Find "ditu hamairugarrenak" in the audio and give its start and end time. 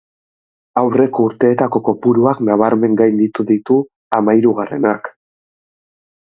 3.51-5.13